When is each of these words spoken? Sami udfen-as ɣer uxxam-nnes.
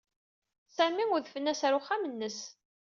Sami 0.75 1.03
udfen-as 1.15 1.61
ɣer 1.63 1.73
uxxam-nnes. 1.79 2.39